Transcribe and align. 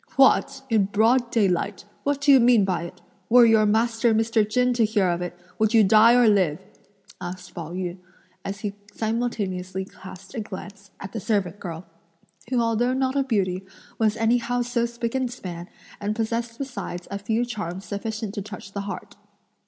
"What! 0.15 0.63
in 0.67 0.85
broad 0.85 1.29
daylight! 1.29 1.85
what 2.01 2.21
do 2.21 2.31
you 2.31 2.39
mean 2.39 2.65
by 2.65 2.85
it? 2.85 3.03
Were 3.29 3.45
your 3.45 3.67
master 3.67 4.15
Mr. 4.15 4.49
Chen 4.49 4.73
to 4.73 4.83
hear 4.83 5.07
of 5.07 5.21
it, 5.21 5.37
would 5.59 5.75
you 5.75 5.83
die 5.83 6.15
or 6.15 6.27
live?" 6.27 6.59
asked 7.21 7.53
Pao 7.53 7.73
yü, 7.73 7.99
as 8.43 8.61
he 8.61 8.73
simultaneously 8.91 9.85
cast 9.85 10.33
a 10.33 10.39
glance 10.39 10.89
at 10.99 11.11
the 11.11 11.19
servant 11.19 11.59
girl, 11.59 11.85
who 12.49 12.59
although 12.59 12.93
not 12.93 13.15
a 13.15 13.21
beauty 13.21 13.63
was 13.99 14.17
anyhow 14.17 14.63
so 14.63 14.87
spick 14.87 15.13
and 15.13 15.29
span, 15.31 15.69
and 15.99 16.15
possessed 16.15 16.57
besides 16.57 17.07
a 17.11 17.19
few 17.19 17.45
charms 17.45 17.85
sufficient 17.85 18.33
to 18.33 18.41
touch 18.41 18.71
the 18.73 18.81
heart. 18.89 19.15